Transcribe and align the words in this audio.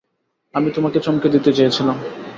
আমি 0.53 0.69
তোমাকে 0.71 0.97
চমকে 0.99 1.27
দিতে 1.29 1.49
চেয়েছিলাম। 1.53 1.97